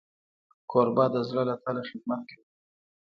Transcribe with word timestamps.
کوربه 0.71 1.05
د 1.13 1.15
زړه 1.27 1.43
له 1.49 1.55
تله 1.63 1.81
خدمت 1.89 2.21
کوي. 2.29 2.45